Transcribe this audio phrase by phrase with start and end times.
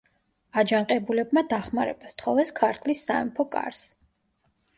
[0.61, 3.85] აჯანყებულებმა დახმარება სთხოვეს ქართლის სამეფო კარს.